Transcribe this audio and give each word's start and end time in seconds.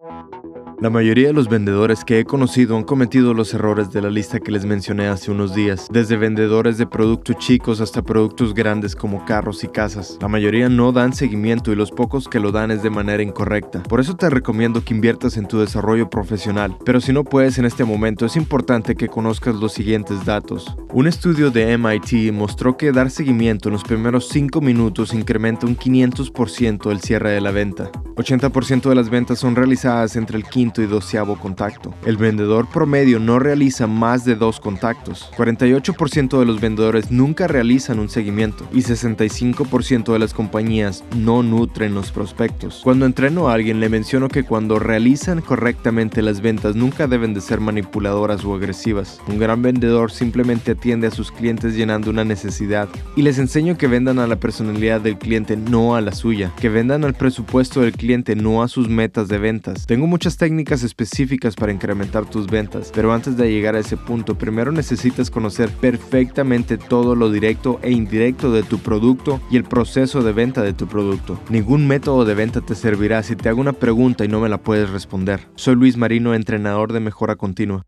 Thank 0.00 0.44
you. 0.44 0.75
La 0.86 0.90
mayoría 0.90 1.26
de 1.26 1.32
los 1.32 1.48
vendedores 1.48 2.04
que 2.04 2.20
he 2.20 2.24
conocido 2.24 2.76
han 2.76 2.84
cometido 2.84 3.34
los 3.34 3.52
errores 3.52 3.90
de 3.90 4.00
la 4.00 4.08
lista 4.08 4.38
que 4.38 4.52
les 4.52 4.64
mencioné 4.64 5.08
hace 5.08 5.32
unos 5.32 5.52
días, 5.52 5.88
desde 5.90 6.16
vendedores 6.16 6.78
de 6.78 6.86
productos 6.86 7.38
chicos 7.38 7.80
hasta 7.80 8.02
productos 8.02 8.54
grandes 8.54 8.94
como 8.94 9.24
carros 9.24 9.64
y 9.64 9.66
casas. 9.66 10.16
La 10.20 10.28
mayoría 10.28 10.68
no 10.68 10.92
dan 10.92 11.12
seguimiento 11.12 11.72
y 11.72 11.74
los 11.74 11.90
pocos 11.90 12.28
que 12.28 12.38
lo 12.38 12.52
dan 12.52 12.70
es 12.70 12.84
de 12.84 12.90
manera 12.90 13.20
incorrecta. 13.20 13.82
Por 13.82 13.98
eso 13.98 14.14
te 14.14 14.30
recomiendo 14.30 14.84
que 14.84 14.94
inviertas 14.94 15.36
en 15.36 15.48
tu 15.48 15.58
desarrollo 15.58 16.08
profesional, 16.08 16.76
pero 16.84 17.00
si 17.00 17.12
no 17.12 17.24
puedes 17.24 17.58
en 17.58 17.64
este 17.64 17.82
momento 17.82 18.24
es 18.24 18.36
importante 18.36 18.94
que 18.94 19.08
conozcas 19.08 19.56
los 19.56 19.72
siguientes 19.72 20.24
datos. 20.24 20.72
Un 20.92 21.08
estudio 21.08 21.50
de 21.50 21.76
MIT 21.76 22.32
mostró 22.32 22.76
que 22.76 22.92
dar 22.92 23.10
seguimiento 23.10 23.70
en 23.70 23.72
los 23.72 23.82
primeros 23.82 24.28
5 24.28 24.60
minutos 24.60 25.14
incrementa 25.14 25.66
un 25.66 25.76
500% 25.76 26.92
el 26.92 27.00
cierre 27.00 27.32
de 27.32 27.40
la 27.40 27.50
venta. 27.50 27.90
80% 28.14 28.88
de 28.88 28.94
las 28.94 29.10
ventas 29.10 29.40
son 29.40 29.56
realizadas 29.56 30.14
entre 30.14 30.38
el 30.38 30.44
quinto 30.44 30.75
y 30.82 30.86
doceavo 30.86 31.38
contacto. 31.38 31.94
El 32.04 32.16
vendedor 32.16 32.68
promedio 32.68 33.18
no 33.18 33.38
realiza 33.38 33.86
más 33.86 34.24
de 34.24 34.34
dos 34.34 34.60
contactos. 34.60 35.30
48% 35.36 36.38
de 36.38 36.44
los 36.44 36.60
vendedores 36.60 37.10
nunca 37.10 37.46
realizan 37.46 37.98
un 37.98 38.08
seguimiento 38.08 38.66
y 38.72 38.82
65% 38.82 40.12
de 40.12 40.18
las 40.18 40.34
compañías 40.34 41.04
no 41.16 41.42
nutren 41.42 41.94
los 41.94 42.12
prospectos. 42.12 42.80
Cuando 42.82 43.06
entreno 43.06 43.48
a 43.48 43.54
alguien 43.54 43.80
le 43.80 43.88
menciono 43.88 44.28
que 44.28 44.44
cuando 44.44 44.78
realizan 44.78 45.40
correctamente 45.40 46.22
las 46.22 46.40
ventas 46.40 46.76
nunca 46.76 47.06
deben 47.06 47.34
de 47.34 47.40
ser 47.40 47.60
manipuladoras 47.60 48.44
o 48.44 48.54
agresivas. 48.54 49.20
Un 49.28 49.38
gran 49.38 49.62
vendedor 49.62 50.10
simplemente 50.10 50.72
atiende 50.72 51.06
a 51.06 51.10
sus 51.10 51.30
clientes 51.32 51.74
llenando 51.74 52.10
una 52.10 52.24
necesidad 52.24 52.88
y 53.14 53.22
les 53.22 53.38
enseño 53.38 53.76
que 53.76 53.86
vendan 53.86 54.18
a 54.18 54.26
la 54.26 54.36
personalidad 54.36 55.00
del 55.00 55.18
cliente, 55.18 55.56
no 55.56 55.94
a 55.94 56.00
la 56.00 56.12
suya, 56.12 56.52
que 56.60 56.68
vendan 56.68 57.04
al 57.04 57.14
presupuesto 57.14 57.80
del 57.80 57.92
cliente 57.92 58.36
no 58.36 58.62
a 58.62 58.68
sus 58.68 58.88
metas 58.88 59.28
de 59.28 59.38
ventas. 59.38 59.86
Tengo 59.86 60.06
muchas 60.06 60.36
técnicas 60.36 60.55
específicas 60.82 61.54
para 61.54 61.72
incrementar 61.72 62.28
tus 62.28 62.46
ventas, 62.46 62.92
pero 62.94 63.12
antes 63.12 63.36
de 63.36 63.50
llegar 63.50 63.76
a 63.76 63.80
ese 63.80 63.96
punto, 63.96 64.36
primero 64.36 64.72
necesitas 64.72 65.30
conocer 65.30 65.68
perfectamente 65.68 66.78
todo 66.78 67.14
lo 67.14 67.30
directo 67.30 67.78
e 67.82 67.90
indirecto 67.90 68.52
de 68.52 68.62
tu 68.62 68.78
producto 68.78 69.40
y 69.50 69.56
el 69.56 69.64
proceso 69.64 70.22
de 70.22 70.32
venta 70.32 70.62
de 70.62 70.72
tu 70.72 70.86
producto. 70.86 71.40
Ningún 71.50 71.86
método 71.86 72.24
de 72.24 72.34
venta 72.34 72.60
te 72.60 72.74
servirá 72.74 73.22
si 73.22 73.36
te 73.36 73.48
hago 73.48 73.60
una 73.60 73.72
pregunta 73.72 74.24
y 74.24 74.28
no 74.28 74.40
me 74.40 74.48
la 74.48 74.58
puedes 74.58 74.90
responder. 74.90 75.40
Soy 75.56 75.74
Luis 75.74 75.96
Marino, 75.96 76.34
entrenador 76.34 76.92
de 76.92 77.00
mejora 77.00 77.36
continua. 77.36 77.84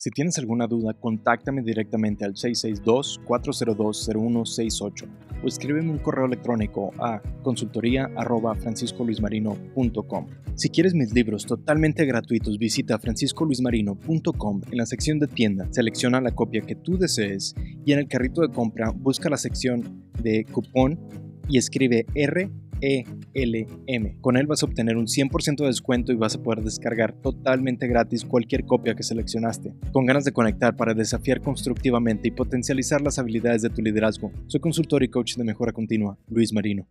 Si 0.00 0.10
tienes 0.10 0.38
alguna 0.38 0.68
duda, 0.68 0.94
contáctame 0.94 1.60
directamente 1.60 2.24
al 2.24 2.34
662-402-0168 2.34 5.08
o 5.42 5.48
escríbeme 5.48 5.90
un 5.90 5.98
correo 5.98 6.26
electrónico 6.26 6.92
a 7.00 7.20
consultoría.franciscoluismarino.com. 7.42 10.26
Si 10.54 10.68
quieres 10.68 10.94
mis 10.94 11.12
libros 11.12 11.46
totalmente 11.46 12.06
gratuitos, 12.06 12.58
visita 12.58 13.00
franciscoluismarino.com. 13.00 14.60
En 14.70 14.78
la 14.78 14.86
sección 14.86 15.18
de 15.18 15.26
tienda, 15.26 15.66
selecciona 15.72 16.20
la 16.20 16.30
copia 16.30 16.60
que 16.60 16.76
tú 16.76 16.96
desees 16.96 17.56
y 17.84 17.90
en 17.90 17.98
el 17.98 18.06
carrito 18.06 18.42
de 18.42 18.52
compra 18.52 18.90
busca 18.90 19.28
la 19.28 19.36
sección 19.36 20.04
de 20.22 20.44
cupón 20.44 21.00
y 21.48 21.58
escribe 21.58 22.06
R 22.14 22.48
ELM. 23.34 24.20
Con 24.20 24.36
él 24.36 24.46
vas 24.46 24.62
a 24.62 24.66
obtener 24.66 24.96
un 24.96 25.06
100% 25.06 25.58
de 25.58 25.66
descuento 25.66 26.12
y 26.12 26.16
vas 26.16 26.36
a 26.36 26.42
poder 26.42 26.62
descargar 26.62 27.12
totalmente 27.12 27.86
gratis 27.86 28.24
cualquier 28.24 28.64
copia 28.64 28.94
que 28.94 29.02
seleccionaste. 29.02 29.72
Con 29.92 30.06
ganas 30.06 30.24
de 30.24 30.32
conectar 30.32 30.76
para 30.76 30.94
desafiar 30.94 31.40
constructivamente 31.40 32.28
y 32.28 32.32
potencializar 32.32 33.00
las 33.00 33.18
habilidades 33.18 33.62
de 33.62 33.70
tu 33.70 33.82
liderazgo, 33.82 34.32
soy 34.46 34.60
consultor 34.60 35.02
y 35.02 35.08
coach 35.08 35.36
de 35.36 35.44
mejora 35.44 35.72
continua, 35.72 36.18
Luis 36.28 36.52
Marino. 36.52 36.86